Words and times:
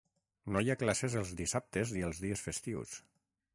No 0.55 0.63
hi 0.63 0.71
ha 0.73 0.75
classes 0.83 1.17
els 1.21 1.35
dissabtes 1.43 1.95
i 2.01 2.03
els 2.09 2.25
dies 2.25 2.45
festius. 2.49 2.99